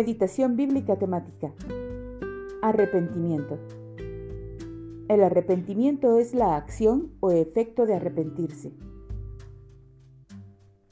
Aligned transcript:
Meditación 0.00 0.56
bíblica 0.56 0.96
temática. 0.96 1.52
Arrepentimiento. 2.62 3.58
El 5.10 5.22
arrepentimiento 5.22 6.18
es 6.18 6.32
la 6.32 6.56
acción 6.56 7.12
o 7.20 7.32
efecto 7.32 7.84
de 7.84 7.96
arrepentirse. 7.96 8.72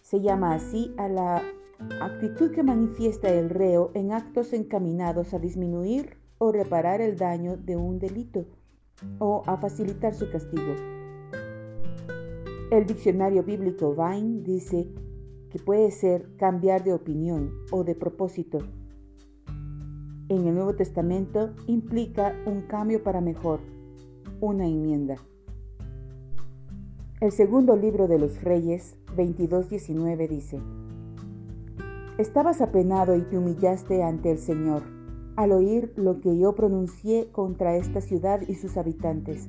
Se 0.02 0.20
llama 0.20 0.52
así 0.52 0.94
a 0.98 1.08
la 1.08 1.42
actitud 2.02 2.50
que 2.50 2.62
manifiesta 2.62 3.30
el 3.30 3.48
reo 3.48 3.92
en 3.94 4.12
actos 4.12 4.52
encaminados 4.52 5.32
a 5.32 5.38
disminuir 5.38 6.18
o 6.36 6.52
reparar 6.52 7.00
el 7.00 7.16
daño 7.16 7.56
de 7.56 7.76
un 7.76 7.98
delito 7.98 8.44
o 9.20 9.42
a 9.46 9.56
facilitar 9.56 10.12
su 10.14 10.30
castigo. 10.30 10.74
El 12.70 12.84
diccionario 12.84 13.42
bíblico 13.42 13.94
Vine 13.94 14.42
dice 14.42 14.86
que 15.48 15.58
puede 15.58 15.92
ser 15.92 16.36
cambiar 16.36 16.84
de 16.84 16.92
opinión 16.92 17.54
o 17.70 17.84
de 17.84 17.94
propósito. 17.94 18.58
En 20.28 20.46
el 20.46 20.54
Nuevo 20.54 20.74
Testamento 20.74 21.54
implica 21.66 22.34
un 22.44 22.62
cambio 22.62 23.02
para 23.02 23.22
mejor, 23.22 23.60
una 24.40 24.66
enmienda. 24.66 25.16
El 27.20 27.32
segundo 27.32 27.76
libro 27.76 28.08
de 28.08 28.18
los 28.18 28.42
Reyes 28.42 28.96
22:19 29.16 30.28
dice, 30.28 30.60
Estabas 32.18 32.60
apenado 32.60 33.16
y 33.16 33.22
te 33.22 33.38
humillaste 33.38 34.02
ante 34.02 34.30
el 34.30 34.38
Señor 34.38 34.82
al 35.38 35.52
oír 35.52 35.92
lo 35.94 36.20
que 36.20 36.36
yo 36.36 36.56
pronuncié 36.56 37.30
contra 37.30 37.76
esta 37.76 38.00
ciudad 38.00 38.40
y 38.48 38.56
sus 38.56 38.76
habitantes, 38.76 39.48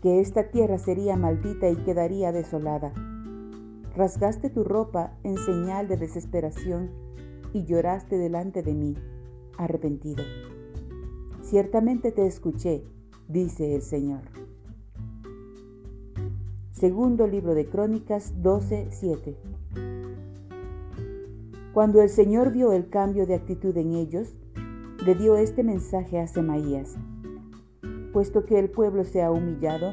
que 0.00 0.20
esta 0.20 0.52
tierra 0.52 0.78
sería 0.78 1.16
maldita 1.16 1.68
y 1.68 1.76
quedaría 1.78 2.30
desolada. 2.30 2.92
Rasgaste 3.96 4.50
tu 4.50 4.62
ropa 4.62 5.18
en 5.24 5.36
señal 5.38 5.88
de 5.88 5.96
desesperación 5.96 6.92
y 7.52 7.64
lloraste 7.64 8.16
delante 8.16 8.62
de 8.62 8.74
mí, 8.74 8.94
arrepentido. 9.56 10.24
Ciertamente 11.42 12.12
te 12.12 12.26
escuché, 12.26 12.84
dice 13.28 13.74
el 13.74 13.82
Señor. 13.82 14.22
Segundo 16.72 17.26
libro 17.26 17.54
de 17.54 17.66
Crónicas 17.66 18.34
12:7. 18.42 19.36
Cuando 21.72 22.02
el 22.02 22.08
Señor 22.08 22.52
vio 22.52 22.72
el 22.72 22.88
cambio 22.88 23.26
de 23.26 23.34
actitud 23.34 23.76
en 23.76 23.94
ellos, 23.94 24.34
le 25.04 25.14
dio 25.14 25.36
este 25.36 25.62
mensaje 25.62 26.18
a 26.18 26.26
Semaías. 26.26 26.96
Puesto 28.12 28.46
que 28.46 28.58
el 28.58 28.70
pueblo 28.70 29.04
se 29.04 29.22
ha 29.22 29.30
humillado, 29.30 29.92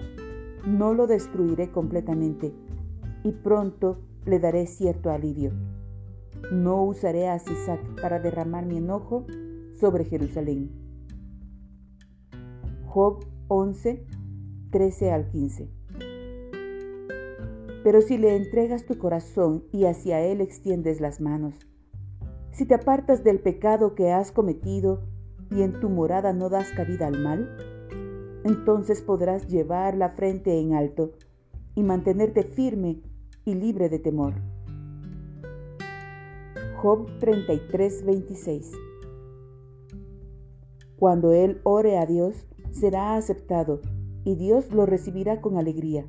no 0.66 0.94
lo 0.94 1.08
destruiré 1.08 1.72
completamente 1.72 2.54
y 3.24 3.32
pronto 3.32 3.98
le 4.26 4.40
daré 4.40 4.68
cierto 4.68 5.10
alivio. 5.10 5.52
No 6.52 6.84
usaré 6.84 7.30
a 7.30 7.40
Sisac 7.40 7.80
para 8.02 8.20
derramar 8.20 8.66
mi 8.66 8.78
enojo 8.78 9.26
sobre 9.82 10.06
Jerusalén. 10.06 10.70
Job 12.86 13.26
11, 13.48 14.06
13 14.70 15.12
al 15.12 15.28
15. 15.28 15.70
Pero 17.84 18.02
si 18.02 18.20
le 18.20 18.36
entregas 18.36 18.86
tu 18.86 19.00
corazón 19.00 19.64
y 19.72 19.86
hacia 19.86 20.22
él 20.22 20.40
extiendes 20.40 21.02
las 21.02 21.20
manos, 21.20 21.56
si 22.52 22.68
te 22.68 22.76
apartas 22.76 23.24
del 23.24 23.40
pecado 23.40 23.96
que 23.96 24.12
has 24.12 24.32
cometido 24.32 25.02
y 25.50 25.64
en 25.64 25.80
tu 25.80 25.90
morada 25.90 26.32
no 26.32 26.50
das 26.50 26.70
cabida 26.74 27.08
al 27.08 27.20
mal, 27.20 27.50
entonces 28.44 29.02
podrás 29.02 29.48
llevar 29.48 29.98
la 29.98 30.10
frente 30.10 30.60
en 30.60 30.76
alto 30.76 31.14
y 31.74 31.82
mantenerte 31.82 32.44
firme 32.44 33.02
y 33.46 33.56
libre 33.56 33.90
de 33.90 33.98
temor. 33.98 34.36
Job 36.78 37.08
33, 37.20 38.06
26 38.06 38.91
Cuando 41.02 41.32
él 41.32 41.62
ore 41.64 41.98
a 41.98 42.06
Dios, 42.06 42.46
será 42.70 43.16
aceptado 43.16 43.82
y 44.24 44.36
Dios 44.36 44.72
lo 44.72 44.86
recibirá 44.86 45.42
con 45.42 45.58
alegría 45.58 46.06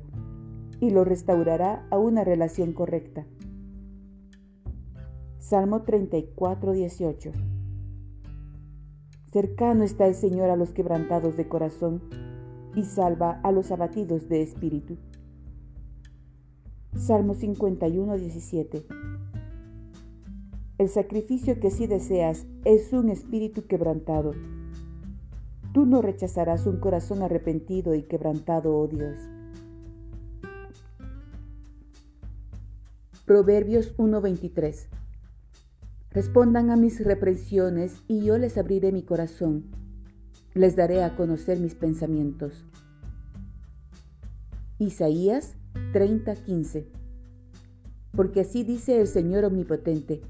y 0.79 0.91
lo 0.91 1.03
restaurará 1.03 1.87
a 1.89 1.97
una 1.97 2.23
relación 2.23 2.73
correcta. 2.73 3.25
Salmo 5.39 5.81
34, 5.81 6.73
18. 6.73 7.31
Cercano 9.31 9.83
está 9.83 10.05
el 10.05 10.13
Señor 10.13 10.51
a 10.51 10.55
los 10.55 10.73
quebrantados 10.73 11.37
de 11.37 11.47
corazón 11.47 12.03
y 12.75 12.83
salva 12.83 13.39
a 13.41 13.51
los 13.51 13.71
abatidos 13.71 14.29
de 14.29 14.43
espíritu. 14.43 14.97
Salmo 16.95 17.33
51, 17.33 18.15
17. 18.15 18.85
El 20.77 20.87
sacrificio 20.87 21.59
que 21.59 21.71
sí 21.71 21.87
deseas 21.87 22.45
es 22.63 22.93
un 22.93 23.09
espíritu 23.09 23.65
quebrantado. 23.65 24.33
Tú 25.73 25.87
no 25.87 26.03
rechazarás 26.03 26.67
un 26.67 26.77
corazón 26.77 27.23
arrepentido 27.23 27.95
y 27.95 28.03
quebrantado, 28.03 28.77
oh 28.77 28.87
Dios. 28.87 29.17
Proverbios 33.25 33.97
1:23 33.97 34.87
Respondan 36.11 36.69
a 36.69 36.75
mis 36.75 37.03
reprensiones 37.03 38.03
y 38.07 38.23
yo 38.23 38.37
les 38.37 38.59
abriré 38.59 38.91
mi 38.91 39.01
corazón. 39.01 39.71
Les 40.53 40.75
daré 40.75 41.03
a 41.03 41.15
conocer 41.15 41.59
mis 41.59 41.73
pensamientos. 41.73 42.63
Isaías 44.77 45.55
30:15 45.91 46.85
Porque 48.11 48.41
así 48.41 48.63
dice 48.63 49.01
el 49.01 49.07
Señor 49.07 49.45
Omnipotente, 49.45 50.21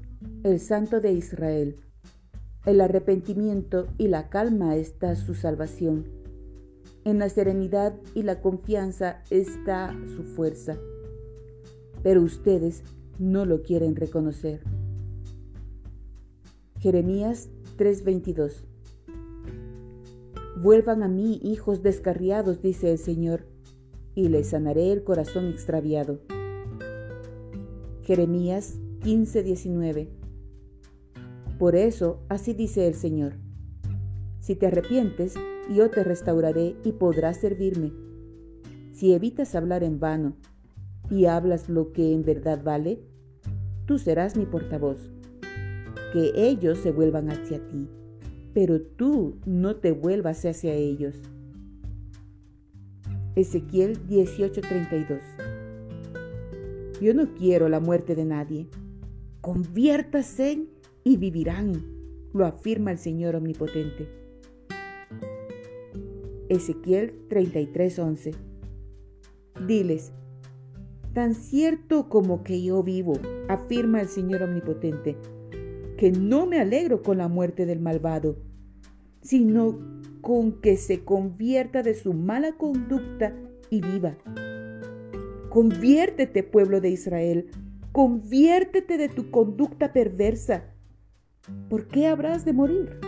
el 0.42 0.58
Santo 0.58 1.02
de 1.02 1.12
Israel. 1.12 1.84
El 2.66 2.80
arrepentimiento 2.80 3.88
y 3.98 4.08
la 4.08 4.30
calma 4.30 4.76
está 4.76 5.16
su 5.16 5.34
salvación. 5.34 6.06
En 7.04 7.18
la 7.18 7.28
serenidad 7.28 7.94
y 8.14 8.22
la 8.22 8.40
confianza 8.40 9.22
está 9.28 9.94
su 10.16 10.22
fuerza. 10.22 10.78
Pero 12.02 12.22
ustedes 12.22 12.82
no 13.18 13.44
lo 13.44 13.62
quieren 13.62 13.96
reconocer. 13.96 14.62
Jeremías 16.80 17.50
3:22 17.76 18.64
Vuelvan 20.62 21.02
a 21.02 21.08
mí, 21.08 21.40
hijos 21.42 21.82
descarriados, 21.82 22.62
dice 22.62 22.90
el 22.90 22.98
Señor, 22.98 23.44
y 24.14 24.28
les 24.28 24.48
sanaré 24.50 24.90
el 24.90 25.04
corazón 25.04 25.48
extraviado. 25.48 26.20
Jeremías 28.04 28.78
15:19 29.00 30.23
Por 31.58 31.76
eso, 31.76 32.20
así 32.28 32.52
dice 32.52 32.86
el 32.86 32.94
Señor, 32.94 33.34
si 34.40 34.56
te 34.56 34.66
arrepientes, 34.66 35.34
yo 35.74 35.88
te 35.90 36.04
restauraré 36.04 36.76
y 36.84 36.92
podrás 36.92 37.38
servirme. 37.38 37.92
Si 38.92 39.14
evitas 39.14 39.54
hablar 39.54 39.82
en 39.82 40.00
vano 40.00 40.36
y 41.10 41.26
hablas 41.26 41.68
lo 41.68 41.92
que 41.92 42.12
en 42.12 42.24
verdad 42.24 42.62
vale, 42.62 43.00
tú 43.86 43.98
serás 43.98 44.36
mi 44.36 44.46
portavoz 44.46 45.10
que 46.12 46.32
ellos 46.36 46.78
se 46.78 46.92
vuelvan 46.92 47.28
hacia 47.28 47.58
ti, 47.68 47.88
pero 48.52 48.80
tú 48.80 49.36
no 49.46 49.76
te 49.76 49.90
vuelvas 49.90 50.44
hacia 50.44 50.72
ellos. 50.72 51.16
Ezequiel 53.34 54.06
18:32 54.06 55.20
Yo 57.00 57.14
no 57.14 57.34
quiero 57.34 57.68
la 57.68 57.80
muerte 57.80 58.14
de 58.14 58.24
nadie. 58.24 58.68
Conviértase 59.40 60.68
y 61.04 61.18
vivirán, 61.18 61.84
lo 62.32 62.46
afirma 62.46 62.90
el 62.90 62.98
Señor 62.98 63.36
Omnipotente. 63.36 64.08
Ezequiel 66.48 67.28
33:11 67.28 68.34
Diles, 69.66 70.12
tan 71.12 71.34
cierto 71.34 72.08
como 72.08 72.42
que 72.42 72.62
yo 72.62 72.82
vivo, 72.82 73.14
afirma 73.48 74.00
el 74.00 74.08
Señor 74.08 74.42
Omnipotente, 74.42 75.16
que 75.96 76.10
no 76.10 76.46
me 76.46 76.58
alegro 76.58 77.02
con 77.02 77.18
la 77.18 77.28
muerte 77.28 77.66
del 77.66 77.80
malvado, 77.80 78.36
sino 79.22 79.78
con 80.20 80.60
que 80.60 80.76
se 80.76 81.04
convierta 81.04 81.82
de 81.82 81.94
su 81.94 82.14
mala 82.14 82.52
conducta 82.56 83.36
y 83.70 83.80
viva. 83.80 84.16
Conviértete, 85.50 86.42
pueblo 86.42 86.80
de 86.80 86.90
Israel, 86.90 87.50
conviértete 87.92 88.98
de 88.98 89.08
tu 89.08 89.30
conducta 89.30 89.92
perversa. 89.92 90.73
¿Por 91.68 91.86
qué 91.88 92.06
habrás 92.06 92.44
de 92.44 92.52
morir? 92.54 92.98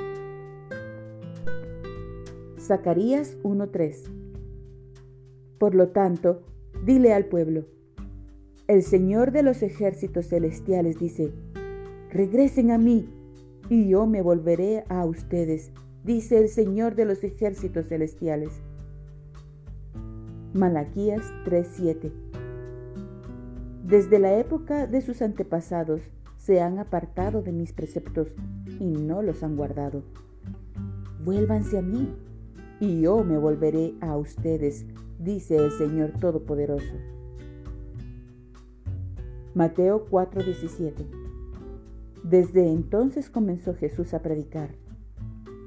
Zacarías 2.58 3.38
1:3 3.42 4.10
Por 5.58 5.74
lo 5.74 5.88
tanto, 5.88 6.42
dile 6.84 7.14
al 7.14 7.26
pueblo, 7.26 7.64
el 8.68 8.82
Señor 8.82 9.30
de 9.30 9.42
los 9.42 9.62
ejércitos 9.62 10.26
celestiales 10.26 10.98
dice, 10.98 11.32
Regresen 12.10 12.72
a 12.72 12.78
mí 12.78 13.08
y 13.70 13.88
yo 13.88 14.06
me 14.06 14.20
volveré 14.20 14.84
a 14.88 15.04
ustedes, 15.06 15.70
dice 16.04 16.38
el 16.38 16.48
Señor 16.48 16.94
de 16.94 17.04
los 17.04 17.24
ejércitos 17.24 17.86
celestiales. 17.86 18.60
Malaquías 20.52 21.22
3:7 21.44 22.12
Desde 23.86 24.18
la 24.18 24.36
época 24.36 24.86
de 24.86 25.00
sus 25.00 25.22
antepasados, 25.22 26.02
se 26.46 26.60
han 26.60 26.78
apartado 26.78 27.42
de 27.42 27.50
mis 27.50 27.72
preceptos 27.72 28.28
y 28.78 28.84
no 28.84 29.20
los 29.20 29.42
han 29.42 29.56
guardado. 29.56 30.04
Vuélvanse 31.24 31.76
a 31.76 31.82
mí, 31.82 32.08
y 32.78 33.00
yo 33.00 33.24
me 33.24 33.36
volveré 33.36 33.94
a 34.00 34.16
ustedes, 34.16 34.86
dice 35.18 35.56
el 35.56 35.72
Señor 35.72 36.12
Todopoderoso. 36.20 36.94
Mateo 39.54 40.06
4:17 40.08 41.04
Desde 42.22 42.70
entonces 42.70 43.28
comenzó 43.28 43.74
Jesús 43.74 44.14
a 44.14 44.22
predicar. 44.22 44.70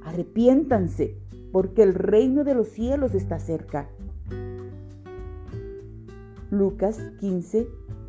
Arrepiéntanse, 0.05 1.17
porque 1.51 1.83
el 1.83 1.93
reino 1.93 2.45
de 2.45 2.53
los 2.53 2.69
cielos 2.69 3.15
está 3.15 3.39
cerca. 3.39 3.89
Lucas 6.49 7.01
15, 7.19 7.67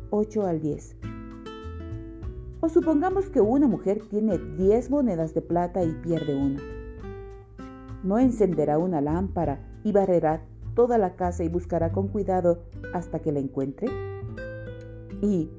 8 0.09 0.45
al 0.47 0.61
10. 0.61 1.00
O 2.61 2.69
supongamos 2.69 3.25
que 3.29 3.41
una 3.41 3.67
mujer 3.67 4.03
tiene 4.07 4.37
10 4.37 4.91
monedas 4.91 5.33
de 5.33 5.41
plata 5.41 5.83
y 5.83 5.93
pierde 5.93 6.35
una. 6.35 6.61
No 8.03 8.19
encenderá 8.19 8.77
una 8.77 9.01
lámpara 9.01 9.59
y 9.83 9.91
barrerá 9.91 10.45
toda 10.75 10.99
la 10.99 11.15
casa 11.15 11.43
y 11.43 11.49
buscará 11.49 11.91
con 11.91 12.07
cuidado 12.07 12.63
hasta 12.93 13.19
que 13.19 13.31
la 13.31 13.39
encuentre. 13.39 13.87
Y 15.23 15.49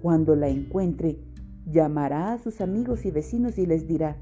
cuando 0.00 0.36
la 0.36 0.48
encuentre, 0.48 1.18
llamará 1.66 2.32
a 2.32 2.38
sus 2.38 2.62
amigos 2.62 3.04
y 3.04 3.10
vecinos 3.10 3.58
y 3.58 3.66
les 3.66 3.86
dirá, 3.86 4.16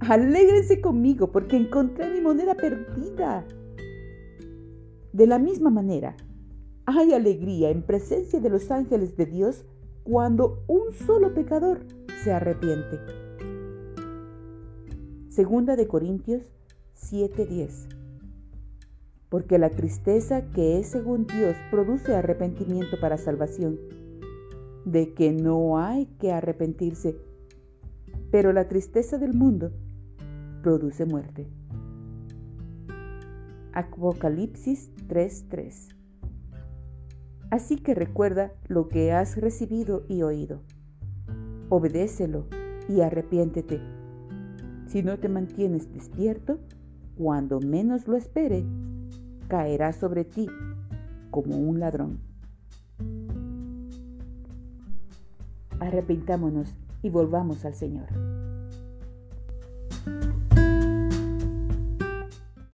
alégrense 0.00 0.80
conmigo 0.80 1.30
porque 1.30 1.56
encontré 1.56 2.10
mi 2.12 2.20
moneda 2.20 2.56
perdida. 2.56 3.46
De 5.12 5.26
la 5.26 5.38
misma 5.38 5.70
manera, 5.70 6.16
hay 6.86 7.12
alegría 7.12 7.70
en 7.70 7.82
presencia 7.82 8.40
de 8.40 8.50
los 8.50 8.72
ángeles 8.72 9.16
de 9.16 9.26
Dios 9.26 9.64
cuando 10.04 10.64
un 10.66 10.92
solo 10.92 11.34
pecador 11.34 11.80
se 12.22 12.32
arrepiente. 12.32 12.98
Segunda 15.28 15.76
de 15.76 15.86
Corintios 15.86 16.50
7:10. 16.94 17.88
Porque 19.28 19.58
la 19.58 19.70
tristeza 19.70 20.50
que 20.50 20.78
es 20.78 20.88
según 20.88 21.26
Dios 21.26 21.56
produce 21.70 22.14
arrepentimiento 22.14 22.98
para 23.00 23.16
salvación, 23.16 23.78
de 24.84 25.14
que 25.14 25.32
no 25.32 25.78
hay 25.78 26.06
que 26.18 26.32
arrepentirse, 26.32 27.16
pero 28.30 28.52
la 28.52 28.68
tristeza 28.68 29.18
del 29.18 29.34
mundo 29.34 29.70
produce 30.62 31.04
muerte. 31.04 31.46
Apocalipsis 33.72 34.90
3:3 35.06 35.99
Así 37.50 37.76
que 37.76 37.94
recuerda 37.94 38.52
lo 38.68 38.88
que 38.88 39.12
has 39.12 39.36
recibido 39.36 40.04
y 40.08 40.22
oído. 40.22 40.62
Obedécelo 41.68 42.46
y 42.88 43.00
arrepiéntete. 43.00 43.80
Si 44.86 45.02
no 45.02 45.18
te 45.18 45.28
mantienes 45.28 45.92
despierto, 45.92 46.58
cuando 47.16 47.60
menos 47.60 48.08
lo 48.08 48.16
espere, 48.16 48.64
caerá 49.48 49.92
sobre 49.92 50.24
ti 50.24 50.48
como 51.30 51.56
un 51.56 51.80
ladrón. 51.80 52.20
Arrepintámonos 55.80 56.74
y 57.02 57.10
volvamos 57.10 57.64
al 57.64 57.74
Señor. 57.74 58.29